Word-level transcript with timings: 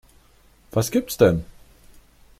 Was 0.71 0.89
gibt's 0.89 1.15
denn? 1.19 1.45